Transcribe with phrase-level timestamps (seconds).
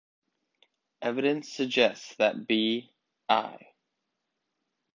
[1.03, 3.59] Evidence suggests that B.-I.